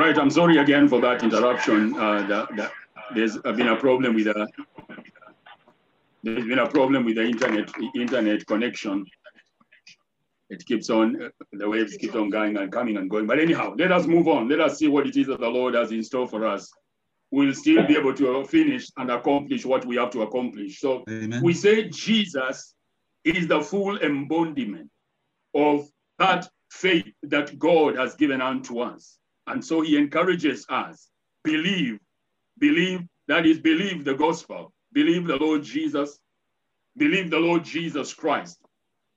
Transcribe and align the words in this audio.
right, 0.00 0.18
I'm 0.18 0.30
sorry 0.30 0.56
again 0.58 0.88
for 0.88 1.00
that 1.00 1.22
interruption. 1.22 1.94
Uh, 1.94 2.26
that, 2.26 2.56
that 2.56 2.72
there's 3.14 3.36
been 3.38 3.68
a 3.68 3.76
problem 3.76 4.14
with 4.14 4.24
the 4.24 4.48
there's 6.22 6.46
been 6.46 6.58
a 6.58 6.68
problem 6.68 7.04
with 7.04 7.16
the 7.16 7.24
internet 7.24 7.70
internet 7.94 8.46
connection. 8.46 9.04
It 10.48 10.64
keeps 10.66 10.90
on 10.90 11.30
the 11.52 11.68
waves 11.68 11.96
keep 11.96 12.14
on 12.14 12.30
going 12.30 12.56
and 12.56 12.72
coming 12.72 12.96
and 12.96 13.08
going. 13.08 13.26
But 13.26 13.38
anyhow, 13.38 13.74
let 13.78 13.92
us 13.92 14.06
move 14.06 14.26
on. 14.26 14.48
Let 14.48 14.60
us 14.60 14.78
see 14.78 14.88
what 14.88 15.06
it 15.06 15.16
is 15.16 15.28
that 15.28 15.40
the 15.40 15.48
Lord 15.48 15.74
has 15.74 15.92
in 15.92 16.02
store 16.02 16.26
for 16.26 16.46
us. 16.46 16.70
We'll 17.30 17.54
still 17.54 17.86
be 17.86 17.96
able 17.96 18.14
to 18.14 18.44
finish 18.44 18.90
and 18.96 19.10
accomplish 19.10 19.64
what 19.64 19.86
we 19.86 19.96
have 19.96 20.10
to 20.10 20.22
accomplish. 20.22 20.80
So 20.80 21.04
Amen. 21.08 21.40
we 21.42 21.54
say 21.54 21.88
Jesus 21.88 22.74
is 23.24 23.46
the 23.46 23.60
full 23.60 23.98
embodiment 24.00 24.90
of 25.54 25.88
that 26.18 26.48
faith 26.72 27.12
that 27.22 27.56
God 27.58 27.96
has 27.96 28.16
given 28.16 28.40
unto 28.40 28.80
us. 28.80 29.19
And 29.50 29.64
so 29.64 29.80
he 29.80 29.96
encourages 29.96 30.64
us 30.68 31.10
believe, 31.42 31.98
believe, 32.58 33.00
that 33.26 33.46
is, 33.46 33.58
believe 33.58 34.04
the 34.04 34.14
gospel, 34.14 34.72
believe 34.92 35.26
the 35.26 35.36
Lord 35.36 35.62
Jesus, 35.62 36.20
believe 36.96 37.30
the 37.30 37.38
Lord 37.38 37.64
Jesus 37.64 38.14
Christ. 38.14 38.58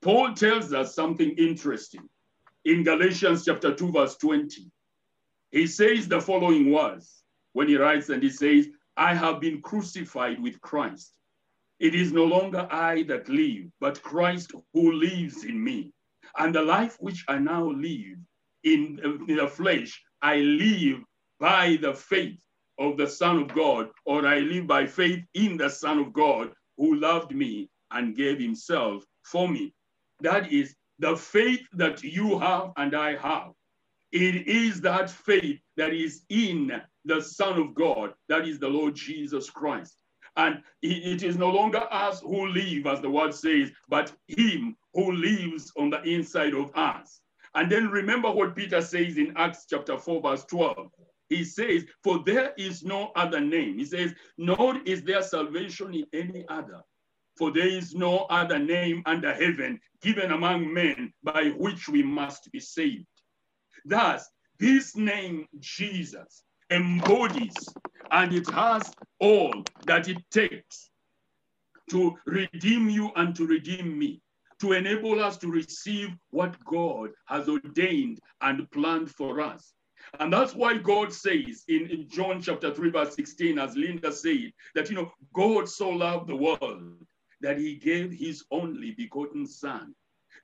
Paul 0.01 0.33
tells 0.33 0.73
us 0.73 0.95
something 0.95 1.31
interesting 1.37 2.07
in 2.65 2.83
Galatians 2.83 3.45
chapter 3.45 3.73
2, 3.73 3.91
verse 3.91 4.17
20. 4.17 4.71
He 5.51 5.67
says 5.67 6.07
the 6.07 6.19
following 6.19 6.71
words 6.71 7.23
when 7.53 7.67
he 7.67 7.75
writes, 7.75 8.09
and 8.09 8.23
he 8.23 8.29
says, 8.29 8.67
I 8.97 9.13
have 9.13 9.39
been 9.39 9.61
crucified 9.61 10.41
with 10.41 10.59
Christ. 10.61 11.13
It 11.79 11.93
is 11.93 12.11
no 12.11 12.25
longer 12.25 12.67
I 12.71 13.03
that 13.03 13.29
live, 13.29 13.65
but 13.79 14.01
Christ 14.01 14.51
who 14.73 14.93
lives 14.93 15.43
in 15.43 15.63
me. 15.63 15.91
And 16.37 16.55
the 16.55 16.61
life 16.61 16.97
which 16.99 17.23
I 17.27 17.37
now 17.37 17.69
live 17.69 18.17
in, 18.63 18.99
in 19.27 19.35
the 19.35 19.47
flesh, 19.47 20.01
I 20.23 20.37
live 20.37 21.03
by 21.41 21.77
the 21.81 21.93
faith 21.93 22.39
of 22.79 22.97
the 22.97 23.07
Son 23.07 23.39
of 23.39 23.53
God, 23.53 23.89
or 24.05 24.25
I 24.25 24.39
live 24.39 24.67
by 24.67 24.87
faith 24.87 25.23
in 25.33 25.57
the 25.57 25.69
Son 25.69 25.99
of 25.99 26.13
God 26.13 26.53
who 26.77 26.95
loved 26.95 27.35
me 27.35 27.69
and 27.91 28.15
gave 28.15 28.39
himself 28.39 29.03
for 29.25 29.49
me. 29.49 29.73
That 30.21 30.51
is 30.51 30.75
the 30.99 31.17
faith 31.17 31.67
that 31.73 32.03
you 32.03 32.39
have 32.39 32.71
and 32.77 32.95
I 32.95 33.17
have. 33.17 33.51
It 34.13 34.47
is 34.47 34.79
that 34.81 35.09
faith 35.09 35.59
that 35.75 35.93
is 35.93 36.23
in 36.29 36.81
the 37.03 37.21
Son 37.21 37.59
of 37.59 37.75
God, 37.75 38.13
that 38.29 38.47
is 38.47 38.59
the 38.59 38.69
Lord 38.69 38.95
Jesus 38.95 39.49
Christ. 39.49 39.97
And 40.37 40.63
it 40.81 41.21
is 41.21 41.37
no 41.37 41.49
longer 41.49 41.85
us 41.91 42.21
who 42.21 42.47
live, 42.47 42.87
as 42.87 43.01
the 43.01 43.09
word 43.09 43.35
says, 43.35 43.71
but 43.89 44.13
Him 44.27 44.77
who 44.93 45.11
lives 45.11 45.71
on 45.77 45.89
the 45.89 46.01
inside 46.03 46.53
of 46.53 46.71
us. 46.75 47.19
And 47.55 47.71
then 47.71 47.89
remember 47.89 48.31
what 48.31 48.55
Peter 48.55 48.81
says 48.81 49.17
in 49.17 49.33
Acts 49.37 49.65
chapter 49.69 49.97
4, 49.97 50.21
verse 50.21 50.45
12. 50.45 50.89
He 51.29 51.43
says, 51.43 51.85
For 52.03 52.23
there 52.25 52.53
is 52.57 52.83
no 52.83 53.11
other 53.15 53.39
name. 53.39 53.77
He 53.77 53.85
says, 53.85 54.13
Nor 54.37 54.79
is 54.85 55.03
there 55.03 55.21
salvation 55.21 55.93
in 55.93 56.05
any 56.13 56.45
other. 56.49 56.81
For 57.37 57.51
there 57.51 57.67
is 57.67 57.95
no 57.95 58.19
other 58.29 58.59
name 58.59 59.01
under 59.05 59.33
heaven 59.33 59.79
given 60.01 60.31
among 60.31 60.71
men 60.71 61.13
by 61.23 61.49
which 61.57 61.89
we 61.89 62.03
must 62.03 62.51
be 62.51 62.59
saved. 62.59 63.07
Thus, 63.85 64.29
this 64.59 64.95
name, 64.95 65.47
Jesus, 65.59 66.43
embodies 66.69 67.73
and 68.11 68.33
it 68.33 68.49
has 68.49 68.93
all 69.19 69.63
that 69.85 70.07
it 70.07 70.17
takes 70.31 70.89
to 71.89 72.15
redeem 72.25 72.89
you 72.89 73.11
and 73.15 73.35
to 73.35 73.45
redeem 73.45 73.97
me, 73.97 74.21
to 74.63 74.71
enable 74.71 75.21
us 75.21 75.35
to 75.35 75.49
receive 75.49 76.15
what 76.29 76.55
God 76.63 77.09
has 77.25 77.49
ordained 77.49 78.21
and 78.39 78.71
planned 78.71 79.11
for 79.11 79.41
us. 79.41 79.73
And 80.21 80.31
that's 80.31 80.55
why 80.55 80.77
God 80.77 81.11
says 81.11 81.65
in, 81.67 81.87
in 81.87 82.07
John 82.07 82.41
chapter 82.41 82.73
3, 82.73 82.91
verse 82.91 83.13
16, 83.13 83.59
as 83.59 83.75
Linda 83.75 84.09
said, 84.13 84.53
that, 84.73 84.89
you 84.89 84.95
know, 84.95 85.11
God 85.33 85.67
so 85.67 85.89
loved 85.89 86.29
the 86.29 86.37
world 86.37 87.05
that 87.41 87.57
he 87.57 87.75
gave 87.75 88.13
his 88.13 88.45
only 88.51 88.91
begotten 88.91 89.45
Son, 89.45 89.93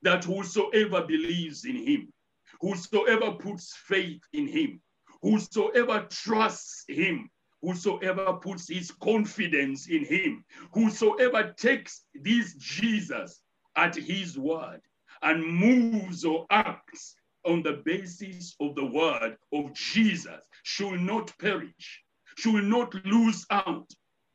that 0.02 0.24
whosoever 0.24 1.00
believes 1.06 1.64
in 1.64 1.76
him, 1.76 2.12
whosoever 2.60 3.32
puts 3.32 3.74
faith 3.86 4.20
in 4.34 4.46
him, 4.46 4.82
whosoever 5.22 6.06
trusts 6.10 6.84
him, 6.88 7.30
whosoever 7.62 8.34
puts 8.34 8.68
his 8.68 8.90
confidence 8.90 9.88
in 9.88 10.04
him, 10.04 10.44
whosoever 10.74 11.54
takes 11.56 12.04
this 12.14 12.52
Jesus 12.56 13.40
at 13.80 13.96
his 13.96 14.38
word 14.38 14.82
and 15.22 15.42
moves 15.42 16.24
or 16.24 16.46
acts 16.50 17.16
on 17.46 17.62
the 17.62 17.80
basis 17.86 18.54
of 18.60 18.74
the 18.74 18.84
word 18.84 19.36
of 19.54 19.72
Jesus 19.72 20.40
should 20.64 21.00
not 21.00 21.32
perish, 21.38 22.02
should 22.36 22.64
not 22.64 22.94
lose 23.06 23.46
out, 23.50 23.90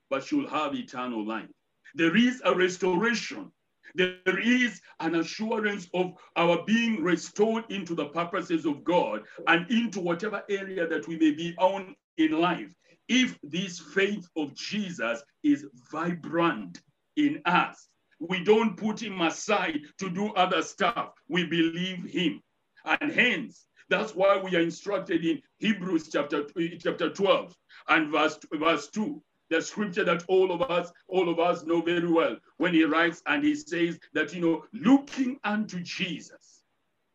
but 0.10 0.24
should 0.24 0.50
have 0.50 0.74
eternal 0.74 1.24
life. 1.26 1.50
There 1.94 2.18
is 2.18 2.42
a 2.44 2.56
restoration. 2.56 3.52
There 3.94 4.40
is 4.40 4.82
an 5.00 5.16
assurance 5.16 5.88
of 5.94 6.14
our 6.36 6.64
being 6.66 7.04
restored 7.04 7.66
into 7.70 7.94
the 7.94 8.08
purposes 8.08 8.66
of 8.66 8.84
God 8.84 9.22
and 9.48 9.70
into 9.70 10.02
whatever 10.02 10.44
area 10.50 10.88
that 10.88 11.08
we 11.08 11.18
may 11.18 11.32
be 11.32 11.54
on 11.60 11.96
in 12.18 12.32
life. 12.32 12.74
If 13.08 13.38
this 13.44 13.80
faith 13.80 14.28
of 14.36 14.56
Jesus 14.56 15.24
is 15.44 15.68
vibrant 15.92 16.82
in 17.16 17.42
us, 17.46 17.88
we 18.30 18.44
don't 18.44 18.78
put 18.78 19.02
him 19.02 19.22
aside 19.22 19.82
to 20.00 20.10
do 20.10 20.34
other 20.34 20.62
stuff. 20.62 21.14
We 21.28 21.46
believe 21.46 22.04
him. 22.06 22.42
And 22.86 23.12
hence, 23.12 23.66
that's 23.90 24.16
why 24.16 24.38
we 24.38 24.56
are 24.56 24.62
instructed 24.62 25.26
in 25.26 25.42
Hebrews 25.60 26.10
chapter, 26.12 26.46
eh, 26.60 26.78
chapter 26.80 27.10
12 27.10 27.56
and 27.90 28.12
verse, 28.12 28.40
verse 28.54 28.88
2 28.90 29.22
the 29.50 29.62
scripture 29.62 30.04
that 30.04 30.24
all 30.28 30.52
of 30.52 30.62
us 30.64 30.92
all 31.08 31.30
of 31.30 31.40
us 31.40 31.64
know 31.66 31.82
very 31.82 32.12
well 32.12 32.36
when 32.58 32.74
he 32.74 32.84
writes 32.84 33.22
and 33.28 33.44
he 33.44 33.54
says 33.56 34.00
that 34.14 34.34
you 34.34 34.42
know 34.42 34.64
looking 34.74 35.38
unto 35.44 35.80
jesus 35.82 36.64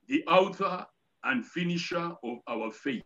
the 0.09 0.25
author 0.27 0.87
and 1.25 1.45
finisher 1.45 2.13
of 2.23 2.39
our 2.49 2.71
faith 2.71 3.03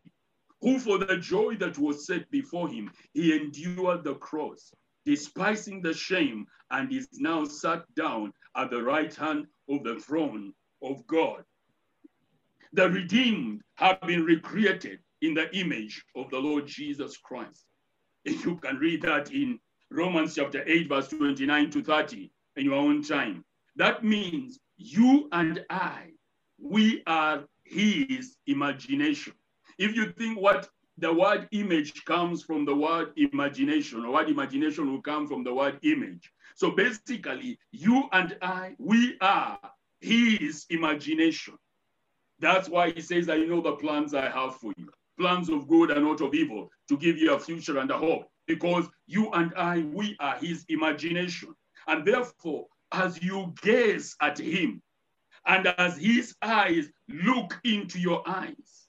who 0.60 0.78
for 0.78 0.98
the 0.98 1.16
joy 1.16 1.54
that 1.56 1.78
was 1.78 2.06
set 2.06 2.30
before 2.30 2.68
him 2.68 2.90
he 3.12 3.34
endured 3.34 4.04
the 4.04 4.14
cross 4.16 4.72
despising 5.04 5.82
the 5.82 5.94
shame 5.94 6.46
and 6.70 6.92
is 6.92 7.08
now 7.14 7.44
sat 7.44 7.82
down 7.94 8.32
at 8.56 8.70
the 8.70 8.82
right 8.82 9.14
hand 9.14 9.46
of 9.68 9.82
the 9.84 9.96
throne 9.96 10.52
of 10.82 11.06
god 11.06 11.44
the 12.72 12.88
redeemed 12.90 13.62
have 13.76 14.00
been 14.02 14.24
recreated 14.24 14.98
in 15.22 15.34
the 15.34 15.54
image 15.56 16.04
of 16.16 16.30
the 16.30 16.38
lord 16.38 16.66
jesus 16.66 17.16
christ 17.16 17.64
you 18.24 18.56
can 18.56 18.76
read 18.78 19.02
that 19.02 19.32
in 19.32 19.58
Romans 19.90 20.34
chapter 20.34 20.64
8, 20.66 20.88
verse 20.88 21.08
29 21.08 21.70
to 21.70 21.82
30 21.82 22.30
in 22.56 22.64
your 22.64 22.74
own 22.74 23.02
time. 23.02 23.44
That 23.76 24.02
means 24.02 24.58
you 24.76 25.28
and 25.32 25.64
I, 25.70 26.10
we 26.58 27.02
are 27.06 27.44
his 27.64 28.36
imagination. 28.46 29.34
If 29.78 29.94
you 29.94 30.12
think 30.12 30.40
what 30.40 30.68
the 30.98 31.12
word 31.12 31.48
image 31.52 32.04
comes 32.04 32.42
from 32.42 32.64
the 32.64 32.74
word 32.74 33.12
imagination, 33.16 34.04
or 34.04 34.12
word 34.12 34.28
imagination 34.28 34.90
will 34.90 35.02
come 35.02 35.26
from 35.26 35.42
the 35.42 35.52
word 35.52 35.78
image. 35.82 36.32
So 36.54 36.70
basically, 36.70 37.58
you 37.72 38.08
and 38.12 38.36
I, 38.40 38.76
we 38.78 39.16
are 39.20 39.58
his 40.00 40.66
imagination. 40.70 41.54
That's 42.38 42.68
why 42.68 42.90
he 42.90 43.00
says, 43.00 43.28
I 43.28 43.38
know 43.38 43.60
the 43.60 43.72
plans 43.72 44.14
I 44.14 44.28
have 44.28 44.56
for 44.56 44.72
you 44.76 44.88
plans 45.18 45.48
of 45.48 45.68
good 45.68 45.90
and 45.90 46.04
not 46.04 46.20
of 46.20 46.34
evil, 46.34 46.70
to 46.88 46.96
give 46.96 47.18
you 47.18 47.34
a 47.34 47.38
future 47.38 47.78
and 47.78 47.90
a 47.90 47.98
hope. 47.98 48.28
Because 48.46 48.86
you 49.06 49.30
and 49.32 49.52
I, 49.56 49.80
we 49.92 50.16
are 50.20 50.36
his 50.36 50.64
imagination. 50.68 51.54
And 51.86 52.04
therefore, 52.06 52.66
as 52.92 53.22
you 53.22 53.54
gaze 53.62 54.16
at 54.20 54.38
him, 54.38 54.82
and 55.46 55.66
as 55.78 55.96
his 55.98 56.34
eyes 56.42 56.88
look 57.08 57.58
into 57.64 57.98
your 57.98 58.22
eyes, 58.26 58.83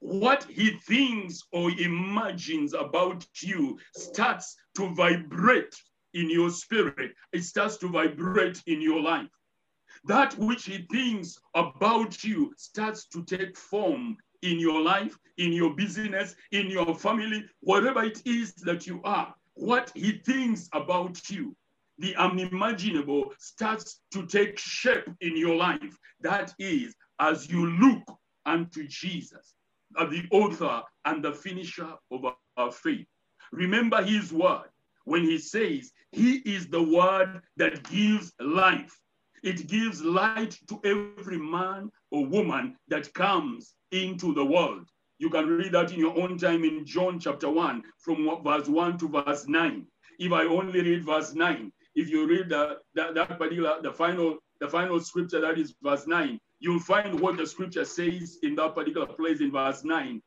what 0.00 0.44
he 0.44 0.70
thinks 0.86 1.42
or 1.52 1.70
imagines 1.70 2.74
about 2.74 3.26
you 3.42 3.78
starts 3.94 4.56
to 4.76 4.94
vibrate 4.94 5.74
in 6.14 6.30
your 6.30 6.50
spirit. 6.50 7.12
It 7.32 7.42
starts 7.44 7.76
to 7.78 7.88
vibrate 7.88 8.62
in 8.66 8.80
your 8.80 9.00
life. 9.00 9.30
That 10.04 10.36
which 10.38 10.66
he 10.66 10.86
thinks 10.90 11.38
about 11.54 12.22
you 12.22 12.52
starts 12.56 13.06
to 13.08 13.24
take 13.24 13.56
form 13.56 14.16
in 14.42 14.58
your 14.58 14.80
life, 14.80 15.18
in 15.38 15.52
your 15.52 15.74
business, 15.74 16.34
in 16.52 16.70
your 16.70 16.94
family, 16.94 17.44
wherever 17.60 18.02
it 18.02 18.22
is 18.24 18.54
that 18.56 18.86
you 18.86 19.00
are, 19.04 19.34
what 19.54 19.90
he 19.94 20.12
thinks 20.24 20.68
about 20.72 21.28
you, 21.30 21.56
the 21.98 22.14
unimaginable 22.16 23.32
starts 23.38 24.00
to 24.12 24.26
take 24.26 24.58
shape 24.58 25.08
in 25.20 25.36
your 25.36 25.56
life. 25.56 25.98
That 26.20 26.54
is, 26.58 26.94
as 27.18 27.50
you 27.50 27.66
look 27.66 28.02
unto 28.44 28.86
Jesus, 28.86 29.54
the 29.94 30.24
author 30.30 30.82
and 31.04 31.24
the 31.24 31.32
finisher 31.32 31.92
of 32.10 32.24
our 32.56 32.72
faith. 32.72 33.06
Remember 33.52 34.02
his 34.02 34.32
word 34.32 34.68
when 35.04 35.22
he 35.22 35.38
says, 35.38 35.92
He 36.12 36.36
is 36.38 36.66
the 36.66 36.82
word 36.82 37.40
that 37.56 37.88
gives 37.90 38.32
life. 38.40 38.94
It 39.42 39.68
gives 39.68 40.02
light 40.02 40.58
to 40.68 40.80
every 40.84 41.38
man 41.38 41.90
or 42.10 42.26
woman 42.26 42.76
that 42.88 43.12
comes 43.14 43.74
into 43.92 44.34
the 44.34 44.44
world. 44.44 44.88
You 45.18 45.30
can 45.30 45.46
read 45.46 45.72
that 45.72 45.92
in 45.92 46.00
your 46.00 46.18
own 46.18 46.36
time 46.36 46.64
in 46.64 46.84
John 46.84 47.18
chapter 47.18 47.48
1, 47.48 47.82
from 47.98 48.28
verse 48.44 48.68
1 48.68 48.98
to 48.98 49.08
verse 49.08 49.46
9. 49.46 49.86
If 50.18 50.32
I 50.32 50.44
only 50.44 50.80
read 50.80 51.06
verse 51.06 51.34
9, 51.34 51.72
if 51.94 52.08
you 52.10 52.26
read 52.26 52.48
the, 52.50 52.78
that, 52.94 53.14
that 53.14 53.38
particular, 53.38 53.80
the 53.82 53.92
final, 53.92 54.38
the 54.60 54.68
final 54.68 55.00
scripture, 55.00 55.40
that 55.40 55.58
is 55.58 55.74
verse 55.82 56.06
9, 56.06 56.38
you'll 56.60 56.80
find 56.80 57.20
what 57.20 57.36
the 57.36 57.46
scripture 57.46 57.84
says 57.84 58.38
in 58.42 58.54
that 58.56 58.74
particular 58.74 59.06
place 59.06 59.40
in 59.40 59.52
verse 59.52 59.84
9. 59.84 60.22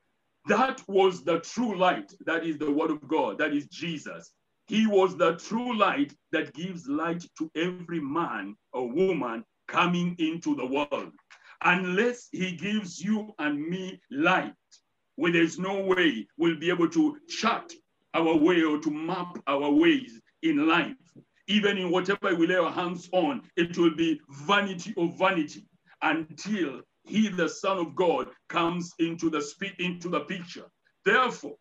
That 0.47 0.81
was 0.87 1.23
the 1.23 1.39
true 1.41 1.77
light. 1.77 2.13
That 2.25 2.45
is 2.45 2.57
the 2.57 2.71
word 2.71 2.91
of 2.91 3.07
God. 3.07 3.37
That 3.37 3.53
is 3.53 3.67
Jesus. 3.67 4.31
He 4.67 4.87
was 4.87 5.17
the 5.17 5.35
true 5.35 5.77
light 5.77 6.13
that 6.31 6.53
gives 6.53 6.87
light 6.87 7.25
to 7.39 7.51
every 7.55 7.99
man 7.99 8.55
or 8.71 8.89
woman 8.89 9.43
coming 9.67 10.15
into 10.19 10.55
the 10.55 10.65
world. 10.65 11.11
Unless 11.63 12.29
he 12.31 12.53
gives 12.53 12.99
you 12.99 13.33
and 13.39 13.67
me 13.67 13.99
light, 14.11 14.53
where 15.15 15.31
there's 15.31 15.59
no 15.59 15.81
way 15.81 16.27
we'll 16.37 16.59
be 16.59 16.69
able 16.69 16.87
to 16.89 17.17
chart 17.27 17.73
our 18.13 18.35
way 18.35 18.63
or 18.63 18.79
to 18.79 18.91
map 18.91 19.37
our 19.47 19.69
ways 19.69 20.21
in 20.43 20.67
life. 20.67 20.95
Even 21.47 21.77
in 21.77 21.91
whatever 21.91 22.33
we 22.35 22.47
lay 22.47 22.55
our 22.55 22.71
hands 22.71 23.09
on, 23.11 23.41
it 23.57 23.77
will 23.77 23.95
be 23.95 24.21
vanity 24.45 24.93
of 24.97 25.17
vanity 25.17 25.65
until 26.01 26.81
he, 27.03 27.29
the 27.29 27.49
Son 27.49 27.77
of 27.77 27.95
God, 27.95 28.27
comes 28.47 28.93
into 28.99 29.29
the 29.29 29.41
speak 29.41 29.79
into 29.79 30.09
the 30.09 30.21
picture. 30.21 30.65
Therefore, 31.05 31.55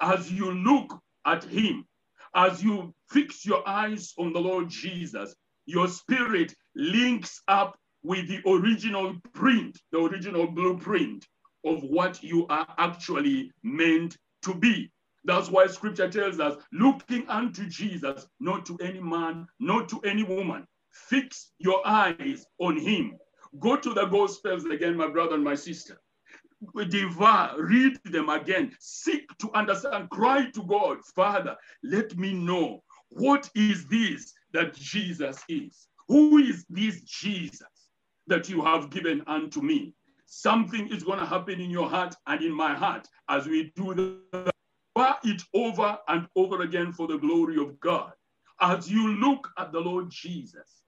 as 0.00 0.30
you 0.30 0.52
look 0.52 0.98
at 1.24 1.44
him, 1.44 1.86
as 2.34 2.62
you 2.62 2.94
fix 3.10 3.46
your 3.46 3.66
eyes 3.68 4.12
on 4.18 4.32
the 4.32 4.40
Lord 4.40 4.68
Jesus, 4.68 5.34
your 5.64 5.88
spirit 5.88 6.54
links 6.74 7.42
up 7.48 7.78
with 8.02 8.28
the 8.28 8.40
original 8.48 9.16
print, 9.32 9.78
the 9.90 9.98
original 9.98 10.46
blueprint 10.46 11.26
of 11.64 11.82
what 11.82 12.22
you 12.22 12.46
are 12.48 12.66
actually 12.78 13.50
meant 13.62 14.16
to 14.42 14.54
be. 14.54 14.90
That's 15.24 15.50
why 15.50 15.66
scripture 15.66 16.08
tells 16.08 16.38
us, 16.38 16.56
looking 16.72 17.28
unto 17.28 17.66
Jesus, 17.66 18.28
not 18.38 18.64
to 18.66 18.76
any 18.78 19.00
man, 19.00 19.48
not 19.58 19.88
to 19.88 20.00
any 20.00 20.22
woman. 20.22 20.66
Fix 20.90 21.50
your 21.58 21.84
eyes 21.84 22.46
on 22.60 22.78
him. 22.78 23.18
Go 23.60 23.76
to 23.76 23.94
the 23.94 24.06
Gospels 24.06 24.64
again, 24.64 24.96
my 24.96 25.08
brother 25.08 25.34
and 25.34 25.44
my 25.44 25.54
sister. 25.54 26.00
Devour, 26.88 27.62
read 27.62 27.98
them 28.04 28.28
again. 28.28 28.74
Seek 28.80 29.28
to 29.38 29.50
understand. 29.54 30.10
Cry 30.10 30.50
to 30.50 30.62
God, 30.62 30.98
Father, 31.14 31.56
let 31.82 32.16
me 32.16 32.32
know 32.32 32.82
what 33.10 33.48
is 33.54 33.86
this 33.86 34.32
that 34.52 34.74
Jesus 34.74 35.42
is? 35.48 35.88
Who 36.08 36.38
is 36.38 36.64
this 36.68 37.02
Jesus 37.02 37.90
that 38.26 38.48
you 38.48 38.62
have 38.62 38.90
given 38.90 39.22
unto 39.26 39.60
me? 39.60 39.94
Something 40.26 40.88
is 40.88 41.04
going 41.04 41.20
to 41.20 41.26
happen 41.26 41.60
in 41.60 41.70
your 41.70 41.88
heart 41.88 42.14
and 42.26 42.42
in 42.42 42.52
my 42.52 42.74
heart 42.74 43.06
as 43.28 43.46
we 43.46 43.72
do 43.76 43.94
the 43.94 44.52
it 45.24 45.42
over 45.54 45.98
and 46.08 46.26
over 46.36 46.62
again 46.62 46.92
for 46.92 47.06
the 47.06 47.18
glory 47.18 47.56
of 47.58 47.78
God. 47.80 48.12
As 48.60 48.90
you 48.90 49.08
look 49.16 49.48
at 49.58 49.72
the 49.72 49.80
Lord 49.80 50.10
Jesus, 50.10 50.82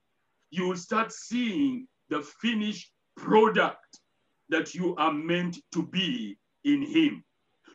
you 0.50 0.68
will 0.68 0.76
start 0.76 1.12
seeing 1.12 1.86
the 2.08 2.22
finished 2.22 2.90
product 3.16 4.00
that 4.48 4.74
you 4.74 4.94
are 4.96 5.12
meant 5.12 5.58
to 5.72 5.82
be 5.86 6.38
in 6.64 6.82
Him. 6.82 7.24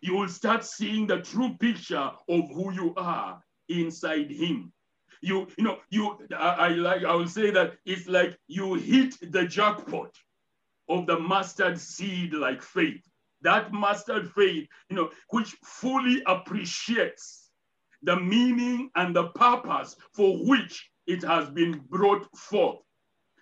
You 0.01 0.15
will 0.15 0.27
start 0.27 0.65
seeing 0.65 1.07
the 1.07 1.21
true 1.21 1.55
picture 1.59 2.11
of 2.29 2.49
who 2.53 2.73
you 2.73 2.93
are 2.97 3.41
inside 3.69 4.31
Him. 4.31 4.71
You, 5.21 5.47
you 5.57 5.63
know, 5.63 5.77
you. 5.89 6.17
I, 6.37 6.49
I 6.49 6.67
like. 6.69 7.05
I 7.05 7.15
will 7.15 7.27
say 7.27 7.51
that 7.51 7.75
it's 7.85 8.07
like 8.07 8.37
you 8.47 8.73
hit 8.73 9.15
the 9.31 9.45
jackpot 9.45 10.13
of 10.89 11.07
the 11.07 11.17
mustard 11.17 11.79
seed 11.79 12.33
like 12.33 12.61
faith. 12.61 13.01
That 13.41 13.71
mustard 13.71 14.31
faith, 14.33 14.67
you 14.89 14.95
know, 14.95 15.11
which 15.29 15.55
fully 15.63 16.21
appreciates 16.27 17.49
the 18.01 18.19
meaning 18.19 18.89
and 18.95 19.15
the 19.15 19.29
purpose 19.29 19.95
for 20.13 20.37
which 20.45 20.89
it 21.07 21.23
has 21.23 21.49
been 21.49 21.81
brought 21.89 22.25
forth. 22.37 22.82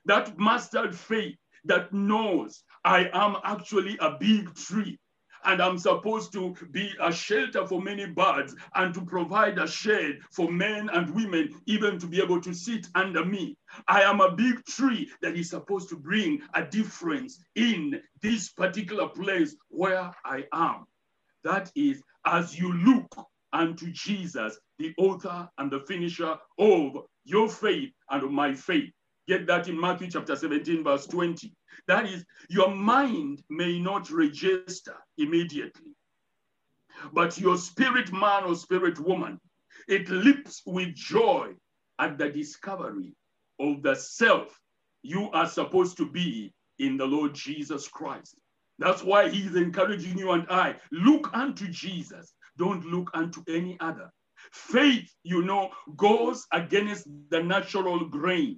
That 0.05 0.37
mustard 0.37 0.95
faith 0.95 1.35
that 1.65 1.93
knows 1.93 2.63
I 2.83 3.09
am 3.13 3.37
actually 3.43 3.97
a 3.99 4.17
big 4.19 4.53
tree 4.55 4.99
and 5.43 5.61
I'm 5.61 5.77
supposed 5.77 6.33
to 6.33 6.55
be 6.71 6.91
a 7.01 7.11
shelter 7.11 7.65
for 7.65 7.81
many 7.81 8.05
birds 8.07 8.55
and 8.75 8.93
to 8.93 9.05
provide 9.05 9.57
a 9.57 9.67
shade 9.67 10.19
for 10.31 10.51
men 10.51 10.89
and 10.89 11.13
women, 11.15 11.49
even 11.65 11.99
to 11.99 12.07
be 12.07 12.21
able 12.21 12.41
to 12.41 12.53
sit 12.53 12.87
under 12.95 13.25
me. 13.25 13.57
I 13.87 14.01
am 14.03 14.21
a 14.21 14.35
big 14.35 14.63
tree 14.65 15.11
that 15.21 15.35
is 15.35 15.49
supposed 15.49 15.89
to 15.89 15.95
bring 15.95 16.41
a 16.53 16.63
difference 16.63 17.43
in 17.55 18.01
this 18.21 18.49
particular 18.49 19.07
place 19.07 19.55
where 19.69 20.11
I 20.23 20.45
am. 20.53 20.85
That 21.43 21.71
is, 21.75 22.01
as 22.25 22.57
you 22.57 22.73
look 22.73 23.15
unto 23.53 23.91
Jesus, 23.91 24.59
the 24.77 24.93
author 24.97 25.49
and 25.57 25.71
the 25.71 25.81
finisher 25.81 26.35
of 26.59 26.97
your 27.23 27.49
faith 27.49 27.91
and 28.09 28.23
of 28.23 28.31
my 28.31 28.53
faith. 28.53 28.91
Get 29.27 29.47
that 29.47 29.67
in 29.67 29.79
Matthew 29.79 30.09
chapter 30.09 30.35
17, 30.35 30.83
verse 30.83 31.07
20. 31.07 31.53
That 31.87 32.05
is, 32.05 32.25
your 32.49 32.73
mind 32.73 33.43
may 33.49 33.79
not 33.79 34.09
register 34.11 34.95
immediately, 35.17 35.91
but 37.13 37.39
your 37.39 37.57
spirit 37.57 38.11
man 38.11 38.43
or 38.43 38.55
spirit 38.55 38.99
woman, 38.99 39.39
it 39.87 40.09
leaps 40.09 40.61
with 40.65 40.93
joy 40.95 41.53
at 41.99 42.17
the 42.17 42.29
discovery 42.29 43.13
of 43.59 43.81
the 43.83 43.95
self 43.95 44.59
you 45.03 45.29
are 45.31 45.47
supposed 45.47 45.97
to 45.97 46.09
be 46.09 46.53
in 46.79 46.97
the 46.97 47.05
Lord 47.05 47.33
Jesus 47.33 47.87
Christ. 47.87 48.35
That's 48.79 49.03
why 49.03 49.29
he's 49.29 49.55
encouraging 49.55 50.17
you 50.17 50.31
and 50.31 50.45
I 50.49 50.75
look 50.91 51.29
unto 51.33 51.67
Jesus, 51.67 52.33
don't 52.57 52.85
look 52.85 53.11
unto 53.13 53.43
any 53.47 53.77
other. 53.79 54.11
Faith, 54.51 55.13
you 55.23 55.43
know, 55.43 55.69
goes 55.95 56.45
against 56.51 57.07
the 57.29 57.43
natural 57.43 58.05
grain. 58.05 58.57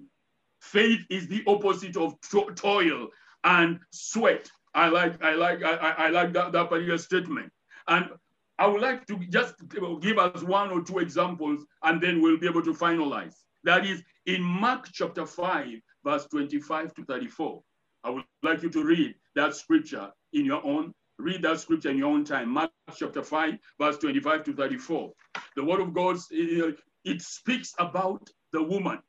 Faith 0.63 1.05
is 1.09 1.27
the 1.27 1.43
opposite 1.45 1.97
of 1.97 2.19
to 2.21 2.45
toil 2.55 3.09
and 3.43 3.79
sweat. 3.91 4.49
I 4.73 4.87
like, 4.87 5.21
I 5.21 5.35
like, 5.35 5.61
I, 5.61 5.75
I 5.75 6.09
like 6.09 6.31
that, 6.33 6.53
that 6.53 6.69
particular 6.69 6.97
statement. 6.97 7.51
And 7.89 8.09
I 8.57 8.67
would 8.67 8.81
like 8.81 9.05
to 9.07 9.17
just 9.29 9.55
give 9.69 10.17
us 10.17 10.41
one 10.41 10.71
or 10.71 10.81
two 10.81 10.99
examples 10.99 11.65
and 11.83 12.01
then 12.01 12.21
we'll 12.21 12.39
be 12.39 12.47
able 12.47 12.63
to 12.63 12.73
finalize. 12.73 13.35
That 13.65 13.85
is 13.85 14.01
in 14.25 14.41
Mark 14.41 14.87
chapter 14.91 15.25
5, 15.25 15.67
verse 16.05 16.27
25 16.27 16.93
to 16.93 17.03
34. 17.03 17.61
I 18.05 18.09
would 18.09 18.23
like 18.41 18.63
you 18.63 18.69
to 18.69 18.85
read 18.85 19.15
that 19.35 19.55
scripture 19.55 20.11
in 20.31 20.45
your 20.45 20.65
own, 20.65 20.93
read 21.19 21.41
that 21.41 21.59
scripture 21.59 21.89
in 21.89 21.97
your 21.97 22.09
own 22.09 22.23
time. 22.23 22.47
Mark 22.47 22.71
chapter 22.95 23.21
5, 23.21 23.55
verse 23.79 23.97
25 23.97 24.45
to 24.45 24.53
34. 24.53 25.11
The 25.57 25.63
word 25.63 25.81
of 25.81 25.93
God, 25.93 26.17
it 26.31 27.21
speaks 27.21 27.73
about 27.79 28.29
the 28.53 28.63
woman 28.63 28.99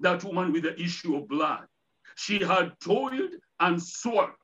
that 0.00 0.24
woman 0.24 0.52
with 0.52 0.64
the 0.64 0.80
issue 0.80 1.16
of 1.16 1.28
blood. 1.28 1.66
She 2.16 2.42
had 2.42 2.72
toiled 2.80 3.32
and 3.60 3.82
sweat 3.82 4.36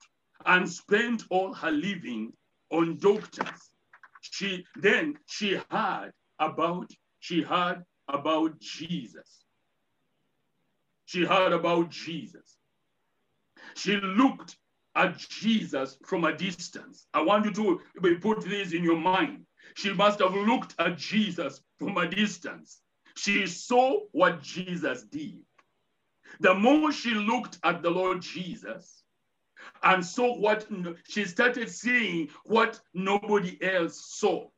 and 0.44 0.70
spent 0.70 1.24
all 1.30 1.52
her 1.54 1.70
living 1.70 2.32
on 2.70 2.98
doctors. 2.98 3.70
She 4.20 4.64
then 4.76 5.18
she 5.26 5.60
heard 5.70 6.12
about 6.38 6.90
she 7.20 7.42
heard 7.42 7.84
about 8.08 8.58
Jesus. 8.60 9.44
She 11.06 11.24
heard 11.24 11.52
about 11.52 11.90
Jesus. 11.90 12.56
She 13.74 13.96
looked 13.96 14.56
at 14.94 15.18
Jesus 15.18 15.98
from 16.06 16.24
a 16.24 16.36
distance. 16.36 17.06
I 17.14 17.22
want 17.22 17.44
you 17.44 17.52
to 17.52 18.18
put 18.20 18.44
this 18.44 18.72
in 18.72 18.82
your 18.82 18.98
mind. 18.98 19.46
She 19.74 19.92
must 19.92 20.20
have 20.20 20.34
looked 20.34 20.74
at 20.78 20.96
Jesus 20.96 21.60
from 21.78 21.96
a 21.98 22.08
distance. 22.08 22.80
She 23.16 23.46
saw 23.46 24.00
what 24.12 24.42
Jesus 24.42 25.02
did. 25.02 25.40
The 26.40 26.54
more 26.54 26.92
she 26.92 27.14
looked 27.14 27.58
at 27.64 27.82
the 27.82 27.90
Lord 27.90 28.20
Jesus 28.20 29.02
and 29.82 30.04
saw 30.04 30.36
what 30.38 30.66
she 31.08 31.24
started 31.24 31.70
seeing 31.70 32.28
what 32.44 32.80
nobody 32.94 33.58
else 33.62 34.04
saw. 34.06 34.48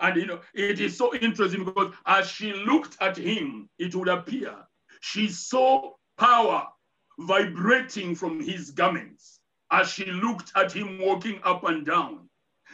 And 0.00 0.16
you 0.16 0.26
know, 0.26 0.40
it 0.54 0.80
is 0.80 0.96
so 0.96 1.14
interesting 1.16 1.64
because 1.64 1.92
as 2.06 2.28
she 2.28 2.52
looked 2.52 2.96
at 3.00 3.16
him, 3.16 3.68
it 3.78 3.94
would 3.94 4.08
appear 4.08 4.54
she 5.00 5.28
saw 5.28 5.92
power 6.16 6.66
vibrating 7.18 8.14
from 8.14 8.40
his 8.40 8.70
garments 8.70 9.40
as 9.70 9.88
she 9.88 10.06
looked 10.06 10.52
at 10.56 10.72
him 10.72 10.98
walking 10.98 11.40
up 11.44 11.64
and 11.64 11.84
down. 11.84 12.28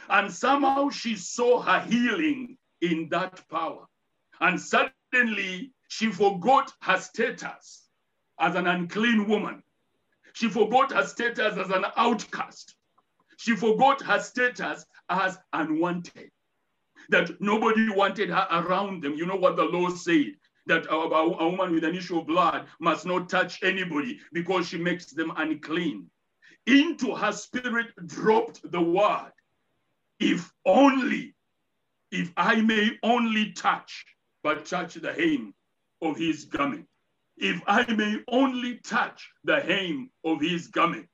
And 0.09 0.33
somehow 0.33 0.91
she 0.91 1.17
saw 1.17 1.61
her 1.61 1.81
healing 1.81 2.57
in 2.81 3.09
that 3.11 3.47
power. 3.49 3.87
And 4.41 4.61
suddenly 4.61 4.93
she 5.89 6.11
forgot 6.11 6.73
her 6.83 6.99
status 6.99 7.89
as 8.41 8.55
an 8.55 8.67
unclean 8.67 9.29
woman. 9.29 9.63
She 10.33 10.49
forgot 10.49 10.93
her 10.93 11.05
status 11.05 11.57
as 11.57 11.71
an 11.71 11.85
outcast. 11.97 12.75
She 13.37 13.55
forgot 13.55 14.03
her 14.03 14.21
status 14.21 14.85
as 15.09 15.39
unwanted. 15.53 16.31
That 17.11 17.41
nobody 17.41 17.91
wanted 17.91 18.31
her 18.31 18.47
around 18.51 19.03
them. 19.03 19.15
You 19.15 19.27
know 19.27 19.37
what 19.37 19.57
the 19.57 19.65
law 19.65 19.91
said? 19.91 20.35
That 20.67 20.87
a, 20.87 20.95
a 20.95 21.49
woman 21.49 21.73
with 21.73 21.85
an 21.85 21.95
issue 21.95 22.19
of 22.19 22.27
blood 22.27 22.67
must 22.81 23.05
not 23.05 23.29
touch 23.29 23.63
anybody 23.63 24.19
because 24.33 24.69
she 24.69 24.79
makes 24.79 25.07
them 25.13 25.33
unclean. 25.37 26.11
Into 26.67 27.15
her 27.15 27.33
spirit 27.33 27.89
dropped 28.07 28.71
the 28.71 28.81
word 28.81 29.33
if 30.21 30.53
only, 30.65 31.35
if 32.11 32.33
I 32.37 32.61
may 32.61 32.93
only 33.03 33.53
touch, 33.53 34.05
but 34.45 34.67
touch 34.67 34.95
the 34.95 35.13
hem 35.13 35.55
of 36.03 36.19
his 36.19 36.45
garment. 36.45 36.87
If 37.39 37.61
I 37.67 37.91
may 37.93 38.19
only 38.29 38.79
touch 38.85 39.29
the 39.43 39.61
hem 39.61 40.11
of 40.23 40.41
his 40.41 40.69
garment. 40.69 41.09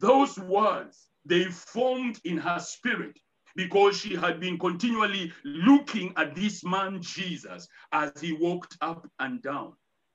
Those 0.00 0.36
words, 0.38 1.06
they 1.24 1.44
formed 1.44 2.18
in 2.24 2.38
her 2.38 2.58
spirit 2.58 3.16
because 3.54 3.96
she 3.96 4.16
had 4.16 4.40
been 4.40 4.58
continually 4.58 5.32
looking 5.44 6.14
at 6.16 6.34
this 6.34 6.64
man, 6.64 7.00
Jesus, 7.02 7.68
as 7.92 8.10
he 8.20 8.32
walked 8.32 8.76
up 8.80 9.06
and 9.20 9.42
down. 9.42 9.74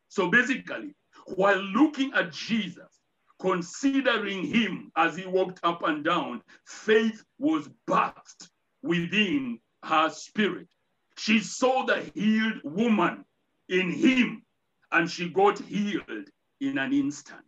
So 0.09 0.29
basically, 0.29 0.95
while 1.35 1.61
looking 1.61 2.11
at 2.13 2.33
Jesus, 2.33 2.89
considering 3.39 4.43
him 4.43 4.91
as 4.97 5.15
he 5.15 5.27
walked 5.27 5.59
up 5.63 5.83
and 5.83 6.03
down, 6.03 6.41
faith 6.65 7.23
was 7.37 7.69
birthed 7.87 8.49
within 8.81 9.59
her 9.83 10.09
spirit. 10.09 10.67
She 11.17 11.39
saw 11.39 11.85
the 11.85 12.09
healed 12.13 12.61
woman 12.63 13.25
in 13.69 13.91
him 13.91 14.43
and 14.91 15.09
she 15.09 15.29
got 15.29 15.59
healed 15.59 16.29
in 16.61 16.77
an 16.77 16.93
instant. 16.93 17.41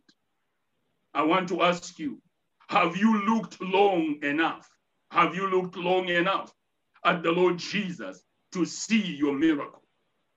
I 1.14 1.22
want 1.22 1.48
to 1.48 1.62
ask 1.62 1.98
you 1.98 2.20
have 2.68 2.96
you 2.96 3.24
looked 3.26 3.60
long 3.60 4.18
enough? 4.22 4.68
Have 5.10 5.34
you 5.34 5.48
looked 5.48 5.76
long 5.76 6.08
enough 6.08 6.52
at 7.04 7.22
the 7.22 7.32
Lord 7.32 7.58
Jesus 7.58 8.22
to 8.52 8.64
see 8.64 9.16
your 9.16 9.34
miracle? 9.34 9.82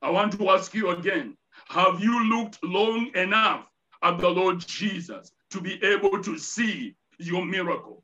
I 0.01 0.09
want 0.09 0.33
to 0.37 0.49
ask 0.49 0.73
you 0.73 0.89
again 0.91 1.37
have 1.69 2.01
you 2.01 2.23
looked 2.29 2.63
long 2.63 3.11
enough 3.15 3.67
at 4.01 4.19
the 4.19 4.29
Lord 4.29 4.59
Jesus 4.59 5.31
to 5.51 5.61
be 5.61 5.83
able 5.83 6.21
to 6.23 6.37
see 6.37 6.95
your 7.19 7.45
miracle? 7.45 8.03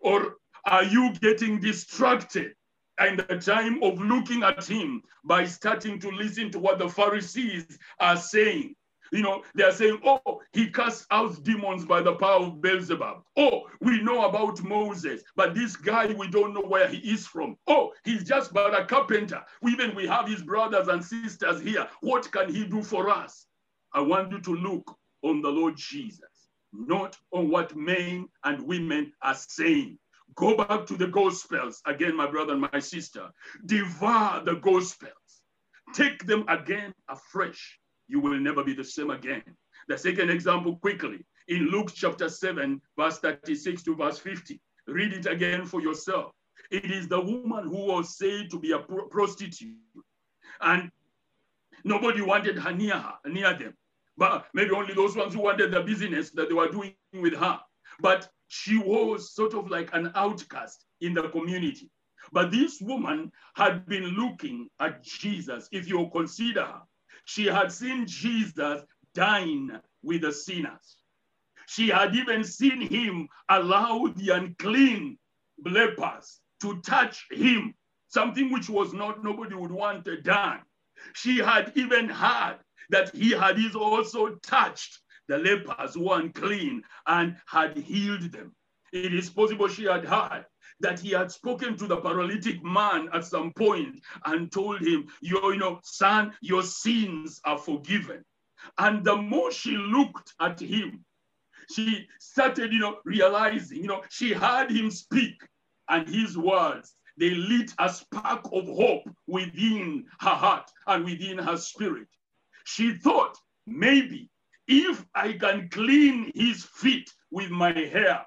Or 0.00 0.36
are 0.66 0.84
you 0.84 1.12
getting 1.20 1.60
distracted 1.60 2.54
in 3.06 3.16
the 3.16 3.38
time 3.38 3.82
of 3.82 4.00
looking 4.00 4.42
at 4.42 4.64
him 4.66 5.02
by 5.24 5.44
starting 5.44 5.98
to 6.00 6.10
listen 6.10 6.50
to 6.50 6.58
what 6.58 6.78
the 6.78 6.88
Pharisees 6.88 7.78
are 8.00 8.16
saying? 8.16 8.74
You 9.12 9.22
know, 9.22 9.42
they 9.54 9.64
are 9.64 9.72
saying, 9.72 10.00
oh, 10.04 10.40
he 10.52 10.68
cast 10.70 11.06
out 11.10 11.42
demons 11.42 11.84
by 11.84 12.02
the 12.02 12.14
power 12.14 12.44
of 12.46 12.60
Beelzebub. 12.60 13.22
Oh, 13.36 13.62
we 13.80 14.02
know 14.02 14.26
about 14.26 14.62
Moses, 14.62 15.22
but 15.34 15.54
this 15.54 15.76
guy, 15.76 16.12
we 16.12 16.28
don't 16.28 16.52
know 16.52 16.62
where 16.62 16.88
he 16.88 16.98
is 16.98 17.26
from. 17.26 17.56
Oh, 17.66 17.92
he's 18.04 18.24
just 18.24 18.52
but 18.52 18.78
a 18.78 18.84
carpenter. 18.84 19.42
Even 19.66 19.94
we 19.94 20.06
have 20.06 20.28
his 20.28 20.42
brothers 20.42 20.88
and 20.88 21.02
sisters 21.02 21.62
here. 21.62 21.88
What 22.00 22.30
can 22.30 22.52
he 22.52 22.64
do 22.66 22.82
for 22.82 23.08
us? 23.08 23.46
I 23.94 24.00
want 24.02 24.30
you 24.30 24.40
to 24.40 24.54
look 24.54 24.94
on 25.22 25.40
the 25.40 25.48
Lord 25.48 25.76
Jesus, 25.76 26.20
not 26.72 27.16
on 27.32 27.48
what 27.48 27.74
men 27.74 28.28
and 28.44 28.62
women 28.62 29.12
are 29.22 29.34
saying. 29.34 29.98
Go 30.38 30.56
back 30.56 30.86
to 30.86 30.96
the 30.96 31.08
Gospels. 31.08 31.82
Again, 31.84 32.14
my 32.14 32.30
brother 32.30 32.52
and 32.52 32.60
my 32.72 32.78
sister. 32.78 33.28
Devour 33.66 34.44
the 34.44 34.54
Gospels. 34.54 35.42
Take 35.94 36.26
them 36.26 36.44
again 36.48 36.94
afresh 37.08 37.78
you 38.06 38.20
will 38.20 38.38
never 38.38 38.62
be 38.62 38.72
the 38.72 38.84
same 38.84 39.10
again. 39.10 39.42
The 39.88 39.98
second 39.98 40.30
example, 40.30 40.76
quickly, 40.76 41.24
in 41.48 41.70
Luke 41.70 41.92
chapter 41.92 42.28
7, 42.28 42.80
verse 42.96 43.18
36 43.18 43.82
to 43.82 43.96
verse 43.96 44.18
50. 44.18 44.60
Read 44.86 45.12
it 45.12 45.26
again 45.26 45.66
for 45.66 45.80
yourself. 45.80 46.32
It 46.70 46.90
is 46.90 47.08
the 47.08 47.20
woman 47.20 47.64
who 47.64 47.86
was 47.86 48.16
said 48.16 48.48
to 48.50 48.60
be 48.60 48.72
a 48.72 48.78
prostitute, 48.78 49.74
and 50.60 50.90
nobody 51.84 52.22
wanted 52.22 52.58
her 52.58 52.72
near 52.72 52.94
her, 52.96 53.14
near 53.26 53.54
them. 53.54 53.74
But 54.16 54.46
maybe 54.54 54.70
only 54.70 54.94
those 54.94 55.16
ones 55.16 55.34
who 55.34 55.40
wanted 55.40 55.72
the 55.72 55.80
business 55.80 56.30
that 56.32 56.48
they 56.48 56.54
were 56.54 56.70
doing 56.70 56.94
with 57.12 57.34
her. 57.34 57.58
But 58.00 58.28
she 58.48 58.78
was 58.78 59.34
sort 59.34 59.54
of 59.54 59.70
like 59.70 59.90
an 59.92 60.12
outcast 60.14 60.84
in 61.00 61.14
the 61.14 61.28
community. 61.28 61.90
But 62.32 62.50
this 62.50 62.80
woman 62.80 63.32
had 63.54 63.86
been 63.86 64.04
looking 64.04 64.68
at 64.80 65.02
Jesus, 65.02 65.68
if 65.72 65.88
you 65.88 66.08
consider 66.12 66.64
her, 66.64 66.82
she 67.24 67.46
had 67.46 67.72
seen 67.72 68.06
Jesus 68.06 68.82
dine 69.14 69.80
with 70.02 70.22
the 70.22 70.32
sinners. 70.32 70.96
She 71.66 71.88
had 71.88 72.14
even 72.14 72.44
seen 72.44 72.80
him 72.80 73.28
allow 73.48 74.06
the 74.16 74.30
unclean 74.30 75.18
lepers 75.64 76.40
to 76.60 76.80
touch 76.80 77.26
him, 77.30 77.74
something 78.08 78.50
which 78.50 78.68
was 78.70 78.92
not 78.92 79.22
nobody 79.22 79.54
would 79.54 79.70
want 79.70 80.08
done. 80.24 80.60
She 81.14 81.38
had 81.38 81.72
even 81.74 82.08
heard 82.08 82.58
that 82.90 83.14
he 83.14 83.30
had 83.30 83.58
also 83.74 84.36
touched 84.36 85.00
the 85.28 85.38
lepers 85.38 85.96
were 85.96 86.20
unclean 86.20 86.82
and 87.06 87.36
had 87.46 87.76
healed 87.76 88.32
them. 88.32 88.54
It 88.92 89.14
is 89.14 89.30
possible 89.30 89.68
she 89.68 89.84
had 89.84 90.04
heard 90.04 90.46
that 90.80 90.98
he 91.00 91.10
had 91.10 91.30
spoken 91.30 91.76
to 91.76 91.86
the 91.86 91.98
paralytic 91.98 92.64
man 92.64 93.08
at 93.12 93.24
some 93.24 93.52
point 93.52 94.00
and 94.24 94.50
told 94.50 94.80
him, 94.80 95.08
you 95.20 95.56
know, 95.56 95.80
son, 95.82 96.32
your 96.40 96.62
sins 96.62 97.40
are 97.44 97.58
forgiven. 97.58 98.24
And 98.78 99.04
the 99.04 99.16
more 99.16 99.52
she 99.52 99.76
looked 99.76 100.32
at 100.40 100.60
him, 100.60 101.04
she 101.74 102.06
started, 102.18 102.72
you 102.72 102.78
know, 102.78 102.98
realizing, 103.04 103.78
you 103.78 103.88
know, 103.88 104.02
she 104.08 104.32
heard 104.32 104.70
him 104.70 104.90
speak 104.90 105.34
and 105.88 106.08
his 106.08 106.38
words, 106.38 106.94
they 107.18 107.30
lit 107.30 107.72
a 107.78 107.90
spark 107.90 108.44
of 108.52 108.64
hope 108.66 109.08
within 109.26 110.06
her 110.20 110.30
heart 110.30 110.70
and 110.86 111.04
within 111.04 111.36
her 111.38 111.56
spirit. 111.56 112.08
She 112.64 112.94
thought, 112.94 113.36
maybe 113.66 114.30
if 114.68 115.04
I 115.14 115.32
can 115.32 115.68
clean 115.70 116.30
his 116.34 116.62
feet 116.64 117.10
with 117.30 117.50
my 117.50 117.72
hair, 117.72 118.24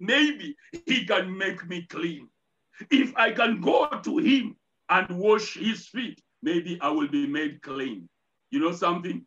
maybe 0.00 0.56
he 0.86 1.04
can 1.04 1.36
make 1.36 1.68
me 1.68 1.86
clean. 1.88 2.28
If 2.90 3.14
I 3.16 3.32
can 3.32 3.60
go 3.60 3.86
to 3.86 4.18
him 4.18 4.56
and 4.88 5.18
wash 5.18 5.54
his 5.54 5.86
feet, 5.86 6.20
maybe 6.42 6.78
I 6.80 6.88
will 6.88 7.08
be 7.08 7.26
made 7.26 7.62
clean. 7.62 8.08
You 8.50 8.60
know 8.60 8.72
something? 8.72 9.26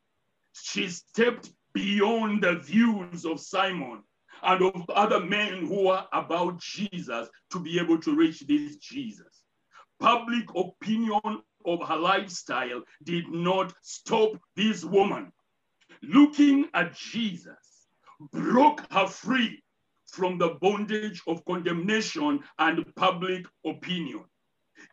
She 0.54 0.90
stepped 0.90 1.52
beyond 1.74 2.44
the 2.44 2.56
views 2.56 3.26
of 3.26 3.40
Simon 3.40 4.04
and 4.42 4.62
of 4.64 4.90
other 4.90 5.20
men 5.20 5.68
who 5.68 5.88
are 5.90 6.08
about 6.14 6.60
Jesus 6.60 7.30
to 7.52 7.60
be 7.60 7.80
able 7.80 8.00
to 8.00 8.16
reach 8.16 8.40
this 8.42 8.78
Jesus. 8.78 9.44
Public 10.00 10.46
opinion 10.56 11.42
of 11.66 11.88
her 11.88 11.98
lifestyle 11.98 12.82
did 13.04 13.28
not 13.30 13.74
stop 13.82 14.32
this 14.56 14.84
woman. 14.84 15.32
Looking 16.02 16.68
at 16.74 16.96
Jesus 16.96 17.88
broke 18.32 18.82
her 18.92 19.08
free 19.08 19.62
from 20.08 20.38
the 20.38 20.58
bondage 20.62 21.22
of 21.28 21.44
condemnation 21.46 22.44
and 22.58 22.96
public 22.96 23.46
opinion. 23.66 24.24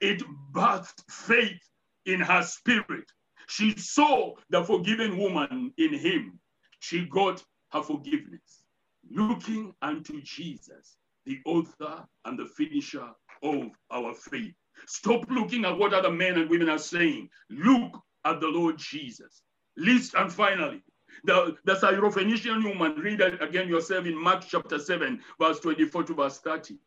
It 0.01 0.23
birthed 0.53 1.03
faith 1.11 1.61
in 2.05 2.21
her 2.21 2.43
spirit. 2.43 3.11
She 3.49 3.77
saw 3.77 4.35
the 4.51 4.65
forgiven 4.65 5.17
woman 5.17 5.73
in 5.79 5.95
him. 5.95 6.39
She 6.81 7.07
got 7.07 7.43
her 7.73 7.83
forgiveness. 7.83 8.65
Looking 9.09 9.73
unto 9.83 10.21
Jesus, 10.23 10.97
the 11.25 11.39
author 11.47 12.05
and 12.25 12.39
the 12.39 12.47
finisher 12.47 13.09
of 13.43 13.71
our 13.91 14.15
faith. 14.15 14.55
Stop 14.87 15.31
looking 15.31 15.65
at 15.65 15.79
what 15.79 15.95
other 15.95 16.11
men 16.11 16.39
and 16.39 16.51
women 16.51 16.69
are 16.69 16.79
saying. 16.79 17.29
Look 17.49 17.99
at 18.25 18.41
the 18.41 18.49
Lord 18.49 18.79
Jesus. 18.79 19.43
Least 19.77 20.15
and 20.15 20.33
finally, 20.33 20.83
the, 21.25 21.57
the 21.65 21.75
Syrophoenician 21.75 22.65
woman, 22.65 22.97
read 23.01 23.21
it 23.21 23.43
again 23.43 23.69
yourself 23.69 24.07
in 24.07 24.21
Mark 24.21 24.45
chapter 24.49 24.79
7, 24.79 25.21
verse 25.41 25.61
24 25.61 26.05
to 26.05 26.15
verse 26.15 26.39
30. 26.39 26.79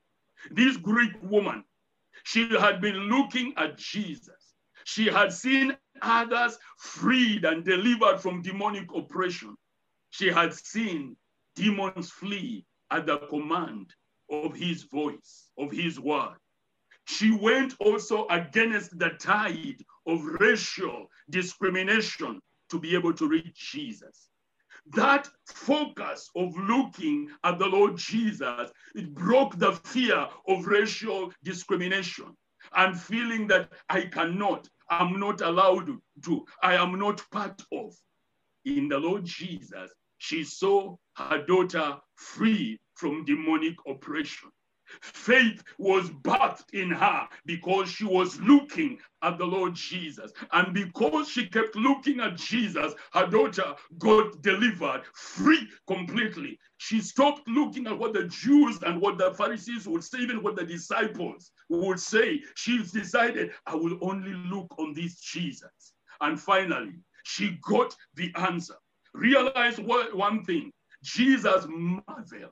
This 0.51 0.77
Greek 0.77 1.11
woman, 1.23 1.63
she 2.23 2.47
had 2.57 2.81
been 2.81 2.95
looking 3.09 3.53
at 3.57 3.77
Jesus. 3.77 4.55
She 4.85 5.05
had 5.05 5.31
seen 5.33 5.77
others 6.01 6.57
freed 6.77 7.45
and 7.45 7.63
delivered 7.63 8.19
from 8.19 8.41
demonic 8.41 8.87
oppression. 8.95 9.55
She 10.09 10.31
had 10.31 10.53
seen 10.53 11.15
demons 11.55 12.09
flee 12.09 12.65
at 12.91 13.05
the 13.05 13.17
command 13.29 13.93
of 14.31 14.55
his 14.55 14.83
voice, 14.83 15.51
of 15.57 15.71
his 15.71 15.99
word. 15.99 16.37
She 17.05 17.31
went 17.31 17.75
also 17.79 18.27
against 18.27 18.97
the 18.97 19.09
tide 19.19 19.83
of 20.05 20.23
racial 20.39 21.09
discrimination 21.29 22.41
to 22.69 22.79
be 22.79 22.95
able 22.95 23.13
to 23.13 23.27
reach 23.27 23.71
Jesus. 23.71 24.29
That 24.95 25.29
focus 25.45 26.29
of 26.35 26.55
looking 26.57 27.29
at 27.43 27.59
the 27.59 27.67
Lord 27.67 27.97
Jesus, 27.97 28.71
it 28.95 29.13
broke 29.13 29.57
the 29.57 29.73
fear 29.73 30.27
of 30.47 30.65
racial 30.65 31.31
discrimination 31.43 32.35
and 32.75 32.99
feeling 32.99 33.47
that 33.47 33.69
I 33.89 34.01
cannot, 34.01 34.67
I'm 34.89 35.19
not 35.19 35.41
allowed 35.41 35.89
to, 36.23 36.45
I 36.63 36.75
am 36.75 36.97
not 36.97 37.23
part 37.31 37.61
of. 37.71 37.93
In 38.65 38.87
the 38.87 38.99
Lord 38.99 39.25
Jesus, 39.25 39.91
she 40.17 40.43
saw 40.43 40.95
her 41.15 41.45
daughter 41.45 41.97
free 42.15 42.79
from 42.95 43.25
demonic 43.25 43.75
oppression. 43.87 44.49
Faith 45.01 45.63
was 45.77 46.09
birthed 46.09 46.73
in 46.73 46.89
her 46.89 47.27
because 47.45 47.89
she 47.89 48.05
was 48.05 48.39
looking 48.39 48.99
at 49.21 49.37
the 49.37 49.45
Lord 49.45 49.75
Jesus. 49.75 50.31
And 50.51 50.73
because 50.73 51.29
she 51.29 51.47
kept 51.47 51.75
looking 51.75 52.19
at 52.19 52.37
Jesus, 52.37 52.93
her 53.13 53.27
daughter 53.27 53.75
got 53.97 54.41
delivered 54.41 55.03
free 55.13 55.67
completely. 55.87 56.59
She 56.77 57.01
stopped 57.01 57.47
looking 57.47 57.87
at 57.87 57.97
what 57.97 58.13
the 58.13 58.25
Jews 58.25 58.79
and 58.83 59.01
what 59.01 59.17
the 59.17 59.33
Pharisees 59.33 59.87
would 59.87 60.03
say, 60.03 60.19
even 60.19 60.41
what 60.41 60.55
the 60.55 60.65
disciples 60.65 61.51
would 61.69 61.99
say 61.99 62.41
she's 62.55 62.91
decided, 62.91 63.51
I 63.65 63.75
will 63.75 63.97
only 64.01 64.33
look 64.49 64.73
on 64.77 64.93
this 64.93 65.19
Jesus. 65.19 65.93
And 66.21 66.39
finally, 66.39 66.93
she 67.23 67.57
got 67.61 67.95
the 68.15 68.33
answer. 68.35 68.75
Realize 69.13 69.79
one 69.79 70.43
thing 70.45 70.71
Jesus 71.03 71.65
marveled 71.69 72.51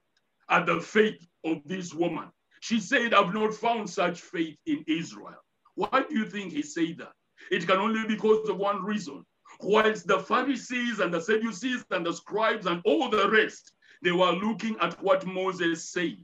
at 0.49 0.65
the 0.65 0.79
faith 0.79 1.27
of 1.43 1.61
this 1.65 1.93
woman. 1.93 2.29
She 2.61 2.79
said, 2.79 3.13
I've 3.13 3.33
not 3.33 3.53
found 3.53 3.89
such 3.89 4.21
faith 4.21 4.57
in 4.65 4.83
Israel. 4.87 5.43
Why 5.75 6.03
do 6.09 6.17
you 6.17 6.25
think 6.25 6.53
he 6.53 6.61
said 6.61 6.97
that? 6.99 7.13
It 7.51 7.67
can 7.67 7.77
only 7.77 8.01
be 8.03 8.15
because 8.15 8.49
of 8.49 8.57
one 8.57 8.83
reason. 8.83 9.23
Whilst 9.61 10.07
the 10.07 10.19
Pharisees 10.19 10.99
and 10.99 11.13
the 11.13 11.21
Sadducees 11.21 11.85
and 11.91 12.05
the 12.05 12.13
scribes 12.13 12.65
and 12.65 12.81
all 12.85 13.09
the 13.09 13.29
rest, 13.29 13.73
they 14.01 14.11
were 14.11 14.31
looking 14.31 14.75
at 14.81 15.01
what 15.01 15.25
Moses 15.25 15.89
said. 15.89 16.17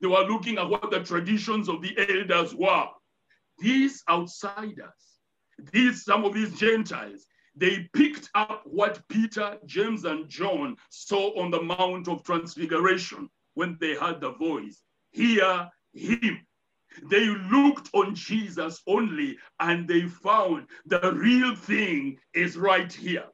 They 0.00 0.08
were 0.08 0.24
looking 0.24 0.58
at 0.58 0.68
what 0.68 0.90
the 0.90 1.00
traditions 1.00 1.68
of 1.68 1.82
the 1.82 1.96
elders 2.08 2.54
were. 2.54 2.88
These 3.58 4.02
outsiders, 4.08 5.20
these 5.72 6.04
some 6.04 6.24
of 6.24 6.34
these 6.34 6.58
Gentiles, 6.58 7.26
they 7.54 7.88
picked 7.92 8.30
up 8.34 8.62
what 8.64 9.06
Peter, 9.08 9.58
James, 9.66 10.04
and 10.04 10.28
John 10.28 10.76
saw 10.90 11.38
on 11.40 11.50
the 11.50 11.62
Mount 11.62 12.08
of 12.08 12.24
Transfiguration 12.24 13.28
when 13.54 13.76
they 13.80 13.94
heard 13.94 14.20
the 14.20 14.32
voice, 14.32 14.82
Hear 15.12 15.68
him. 15.92 16.40
They 17.10 17.26
looked 17.26 17.90
on 17.94 18.14
Jesus 18.14 18.82
only 18.86 19.38
and 19.60 19.86
they 19.88 20.02
found 20.02 20.68
the 20.86 21.12
real 21.14 21.54
thing 21.54 22.18
is 22.34 22.56
right 22.56 22.92
here. 22.92 23.26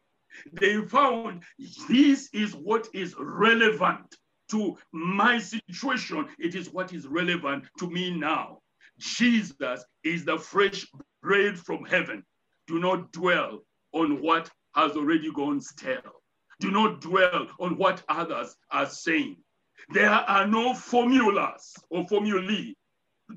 They 0.52 0.80
found 0.82 1.42
this 1.88 2.28
is 2.32 2.54
what 2.54 2.88
is 2.92 3.14
relevant 3.18 4.16
to 4.50 4.76
my 4.92 5.38
situation. 5.38 6.28
It 6.38 6.54
is 6.54 6.70
what 6.70 6.92
is 6.92 7.06
relevant 7.06 7.66
to 7.78 7.90
me 7.90 8.10
now. 8.10 8.58
Jesus 8.98 9.84
is 10.04 10.24
the 10.24 10.38
fresh 10.38 10.86
bread 11.22 11.58
from 11.58 11.84
heaven. 11.84 12.24
Do 12.66 12.78
not 12.78 13.12
dwell 13.12 13.60
on 13.92 14.22
what 14.22 14.50
has 14.74 14.92
already 14.92 15.32
gone 15.32 15.60
stale. 15.60 16.22
Do 16.60 16.70
not 16.70 17.00
dwell 17.00 17.48
on 17.60 17.76
what 17.76 18.02
others 18.08 18.56
are 18.70 18.86
saying. 18.86 19.36
There 19.90 20.10
are 20.10 20.46
no 20.46 20.74
formulas 20.74 21.74
or 21.90 22.06
formulae 22.08 22.74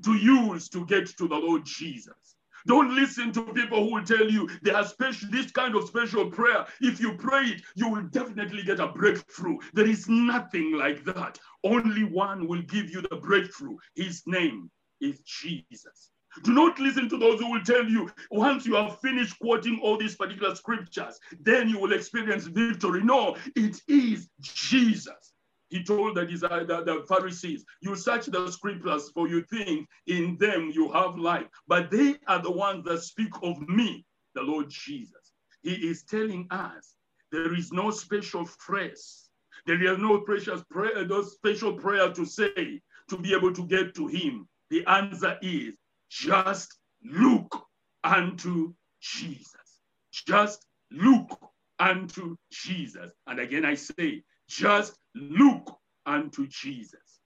to 0.04 0.14
use 0.14 0.68
to 0.70 0.84
get 0.86 1.06
to 1.18 1.28
the 1.28 1.36
Lord 1.36 1.64
Jesus. 1.64 2.36
Don't 2.66 2.94
listen 2.94 3.32
to 3.32 3.42
people 3.52 3.84
who 3.84 3.94
will 3.94 4.04
tell 4.04 4.30
you 4.30 4.48
there 4.62 4.76
are 4.76 4.84
special 4.84 5.28
this 5.30 5.50
kind 5.50 5.74
of 5.74 5.88
special 5.88 6.30
prayer. 6.30 6.64
If 6.80 7.00
you 7.00 7.14
pray 7.14 7.44
it, 7.46 7.62
you 7.74 7.88
will 7.88 8.02
definitely 8.02 8.62
get 8.62 8.80
a 8.80 8.88
breakthrough. 8.88 9.58
There 9.72 9.88
is 9.88 10.08
nothing 10.08 10.72
like 10.72 11.04
that. 11.04 11.38
Only 11.64 12.04
one 12.04 12.46
will 12.46 12.62
give 12.62 12.90
you 12.90 13.02
the 13.02 13.16
breakthrough. 13.16 13.76
His 13.96 14.22
name 14.26 14.70
is 15.00 15.20
Jesus. 15.20 16.10
Do 16.44 16.54
not 16.54 16.78
listen 16.78 17.08
to 17.10 17.18
those 17.18 17.40
who 17.40 17.50
will 17.50 17.64
tell 17.64 17.84
you 17.84 18.10
once 18.30 18.64
you 18.64 18.74
have 18.76 19.00
finished 19.00 19.38
quoting 19.40 19.80
all 19.82 19.98
these 19.98 20.16
particular 20.16 20.54
scriptures, 20.54 21.18
then 21.40 21.68
you 21.68 21.78
will 21.78 21.92
experience 21.92 22.44
victory. 22.46 23.02
No, 23.02 23.36
it 23.54 23.80
is 23.88 24.28
Jesus 24.40 25.31
he 25.72 25.82
told 25.82 26.16
the, 26.16 26.26
the, 26.26 26.82
the 26.84 27.02
Pharisees, 27.08 27.64
You 27.80 27.96
search 27.96 28.26
the 28.26 28.50
scriptures, 28.50 29.10
for 29.14 29.26
you 29.26 29.42
think 29.44 29.88
in 30.06 30.36
them 30.38 30.70
you 30.74 30.92
have 30.92 31.16
life. 31.16 31.46
But 31.66 31.90
they 31.90 32.16
are 32.28 32.42
the 32.42 32.50
ones 32.50 32.84
that 32.84 33.00
speak 33.00 33.30
of 33.42 33.58
me, 33.66 34.04
the 34.34 34.42
Lord 34.42 34.68
Jesus. 34.68 35.32
He 35.62 35.72
is 35.72 36.02
telling 36.02 36.46
us 36.50 36.96
there 37.30 37.54
is 37.54 37.72
no 37.72 37.90
special 37.90 38.44
phrase. 38.44 39.30
There 39.64 39.82
is 39.82 39.98
no 39.98 40.20
precious 40.20 40.62
prayer, 40.70 41.06
no 41.06 41.22
special 41.22 41.72
prayer 41.72 42.12
to 42.12 42.26
say 42.26 42.82
to 43.08 43.16
be 43.16 43.34
able 43.34 43.54
to 43.54 43.66
get 43.66 43.94
to 43.94 44.08
him. 44.08 44.46
The 44.68 44.84
answer 44.86 45.38
is 45.40 45.74
just 46.10 46.78
look 47.02 47.64
unto 48.04 48.74
Jesus. 49.00 49.80
Just 50.12 50.66
look 50.90 51.30
unto 51.78 52.36
Jesus. 52.50 53.10
And 53.26 53.40
again, 53.40 53.64
I 53.64 53.74
say, 53.74 54.22
just 54.52 54.98
look 55.14 55.78
unto 56.06 56.46
Jesus. 56.46 57.20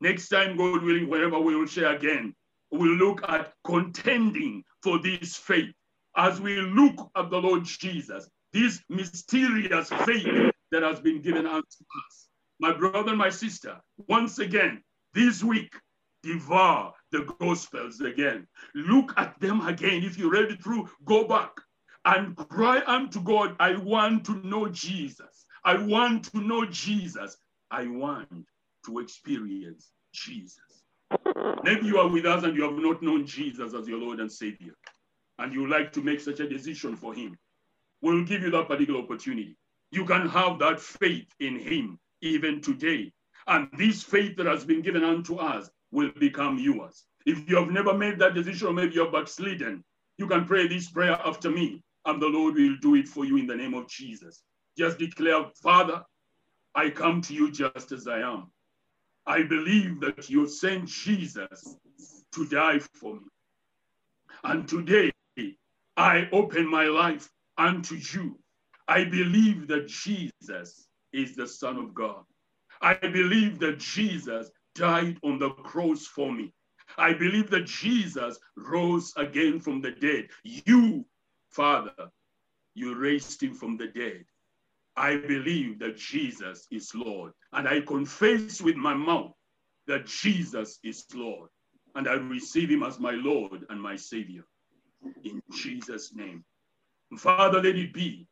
Next 0.00 0.28
time, 0.28 0.56
God 0.56 0.82
willing, 0.82 1.08
wherever 1.08 1.38
we 1.38 1.56
will 1.56 1.66
share 1.66 1.94
again, 1.94 2.34
we'll 2.70 2.96
look 2.96 3.22
at 3.28 3.52
contending 3.64 4.64
for 4.82 4.98
this 4.98 5.36
faith 5.36 5.74
as 6.16 6.40
we 6.40 6.60
look 6.60 7.10
at 7.16 7.30
the 7.30 7.38
Lord 7.38 7.64
Jesus, 7.64 8.28
this 8.52 8.82
mysterious 8.88 9.88
faith 9.88 10.52
that 10.70 10.82
has 10.82 11.00
been 11.00 11.20
given 11.22 11.46
unto 11.46 11.62
us. 11.62 12.28
My 12.60 12.72
brother, 12.72 13.10
and 13.10 13.18
my 13.18 13.30
sister, 13.30 13.80
once 14.08 14.38
again, 14.38 14.82
this 15.12 15.42
week, 15.42 15.72
devour 16.22 16.92
the 17.10 17.34
Gospels 17.38 18.00
again. 18.00 18.46
Look 18.74 19.12
at 19.16 19.38
them 19.40 19.66
again. 19.66 20.02
If 20.02 20.18
you 20.18 20.30
read 20.30 20.50
it 20.50 20.62
through, 20.62 20.88
go 21.04 21.26
back 21.26 21.52
and 22.04 22.36
cry 22.36 22.82
unto 22.86 23.20
God, 23.20 23.56
I 23.60 23.76
want 23.76 24.24
to 24.26 24.34
know 24.46 24.68
Jesus. 24.68 25.43
I 25.64 25.76
want 25.76 26.30
to 26.32 26.40
know 26.40 26.66
Jesus. 26.66 27.36
I 27.70 27.86
want 27.86 28.46
to 28.86 28.98
experience 28.98 29.92
Jesus. 30.12 30.84
Maybe 31.62 31.86
you 31.86 31.98
are 31.98 32.08
with 32.08 32.26
us 32.26 32.44
and 32.44 32.56
you 32.56 32.62
have 32.62 32.78
not 32.78 33.02
known 33.02 33.26
Jesus 33.26 33.74
as 33.74 33.88
your 33.88 33.98
Lord 33.98 34.20
and 34.20 34.30
Savior, 34.30 34.74
and 35.38 35.52
you 35.52 35.68
like 35.68 35.92
to 35.92 36.02
make 36.02 36.20
such 36.20 36.40
a 36.40 36.48
decision 36.48 36.96
for 36.96 37.14
Him. 37.14 37.38
We'll 38.02 38.24
give 38.24 38.42
you 38.42 38.50
that 38.50 38.68
particular 38.68 39.00
opportunity. 39.00 39.56
You 39.90 40.04
can 40.04 40.28
have 40.28 40.58
that 40.58 40.80
faith 40.80 41.28
in 41.40 41.58
Him 41.58 41.98
even 42.20 42.60
today. 42.60 43.12
And 43.46 43.68
this 43.78 44.02
faith 44.02 44.36
that 44.36 44.46
has 44.46 44.64
been 44.64 44.82
given 44.82 45.04
unto 45.04 45.36
us 45.36 45.70
will 45.92 46.10
become 46.18 46.58
yours. 46.58 47.04
If 47.26 47.48
you 47.48 47.56
have 47.56 47.70
never 47.70 47.96
made 47.96 48.18
that 48.18 48.34
decision, 48.34 48.68
or 48.68 48.72
maybe 48.72 48.94
you're 48.94 49.10
backslidden, 49.10 49.84
you 50.18 50.26
can 50.26 50.44
pray 50.44 50.66
this 50.66 50.90
prayer 50.90 51.18
after 51.24 51.50
me, 51.50 51.82
and 52.04 52.20
the 52.20 52.28
Lord 52.28 52.54
will 52.54 52.76
do 52.80 52.94
it 52.96 53.08
for 53.08 53.24
you 53.24 53.36
in 53.36 53.46
the 53.46 53.56
name 53.56 53.74
of 53.74 53.88
Jesus. 53.88 54.42
Just 54.76 54.98
declare, 54.98 55.44
Father, 55.62 56.02
I 56.74 56.90
come 56.90 57.20
to 57.22 57.34
you 57.34 57.50
just 57.50 57.92
as 57.92 58.08
I 58.08 58.20
am. 58.20 58.50
I 59.26 59.42
believe 59.42 60.00
that 60.00 60.28
you 60.28 60.46
sent 60.46 60.86
Jesus 60.88 61.76
to 62.32 62.46
die 62.46 62.80
for 62.94 63.14
me. 63.14 63.20
And 64.42 64.68
today, 64.68 65.12
I 65.96 66.28
open 66.32 66.68
my 66.68 66.84
life 66.84 67.30
unto 67.56 67.94
you. 67.94 68.38
I 68.88 69.04
believe 69.04 69.68
that 69.68 69.86
Jesus 69.86 70.88
is 71.12 71.36
the 71.36 71.46
Son 71.46 71.78
of 71.78 71.94
God. 71.94 72.24
I 72.82 72.94
believe 72.94 73.58
that 73.60 73.78
Jesus 73.78 74.50
died 74.74 75.18
on 75.22 75.38
the 75.38 75.50
cross 75.50 76.06
for 76.06 76.32
me. 76.32 76.52
I 76.98 77.14
believe 77.14 77.48
that 77.50 77.66
Jesus 77.66 78.38
rose 78.56 79.12
again 79.16 79.60
from 79.60 79.80
the 79.80 79.92
dead. 79.92 80.28
You, 80.42 81.06
Father, 81.50 82.10
you 82.74 82.96
raised 82.96 83.42
him 83.42 83.54
from 83.54 83.76
the 83.76 83.86
dead. 83.86 84.24
I 84.96 85.16
believe 85.16 85.78
that 85.80 85.96
Jesus 85.96 86.66
is 86.70 86.94
Lord. 86.94 87.32
And 87.52 87.68
I 87.68 87.80
confess 87.80 88.60
with 88.60 88.76
my 88.76 88.94
mouth 88.94 89.32
that 89.86 90.06
Jesus 90.06 90.78
is 90.84 91.04
Lord. 91.14 91.50
And 91.94 92.08
I 92.08 92.14
receive 92.14 92.70
him 92.70 92.82
as 92.82 92.98
my 92.98 93.12
Lord 93.12 93.64
and 93.70 93.80
my 93.80 93.96
Savior. 93.96 94.44
In 95.24 95.42
Jesus' 95.52 96.14
name. 96.14 96.44
Father, 97.16 97.60
let 97.60 97.76
it 97.76 97.92
be 97.92 98.26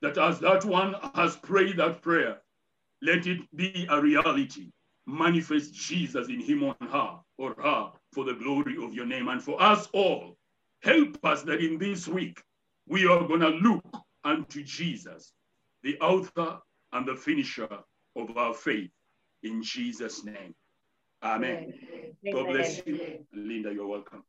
that 0.00 0.18
as 0.18 0.38
that 0.40 0.64
one 0.64 0.94
has 1.14 1.36
prayed 1.36 1.78
that 1.78 2.02
prayer, 2.02 2.38
let 3.02 3.26
it 3.26 3.40
be 3.56 3.86
a 3.90 4.00
reality. 4.00 4.70
Manifest 5.06 5.74
Jesus 5.74 6.28
in 6.28 6.40
him 6.40 6.62
or 6.62 6.76
her 6.80 7.18
or 7.36 7.54
her 7.62 7.90
for 8.12 8.24
the 8.24 8.34
glory 8.34 8.82
of 8.82 8.94
your 8.94 9.06
name. 9.06 9.28
And 9.28 9.42
for 9.42 9.60
us 9.60 9.88
all, 9.92 10.36
help 10.82 11.18
us 11.24 11.42
that 11.42 11.60
in 11.60 11.78
this 11.78 12.08
week 12.08 12.42
we 12.86 13.06
are 13.06 13.26
going 13.26 13.40
to 13.40 13.48
look 13.48 13.84
unto 14.24 14.62
Jesus 14.62 15.32
the 15.84 16.00
author 16.00 16.58
and 16.92 17.06
the 17.06 17.14
finisher 17.14 17.68
of 18.16 18.36
our 18.36 18.54
faith. 18.54 18.90
In 19.42 19.62
Jesus' 19.62 20.24
name. 20.24 20.54
Amen. 21.22 21.72
Amen. 22.24 22.32
God 22.32 22.48
bless 22.48 22.80
you. 22.86 23.24
Linda, 23.32 23.72
you're 23.72 23.86
welcome. 23.86 24.24